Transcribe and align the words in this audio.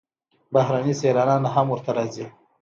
بهرني 0.53 0.93
سیلانیان 1.01 1.43
هم 1.53 1.67
ورته 1.69 1.91
راځي. 1.97 2.25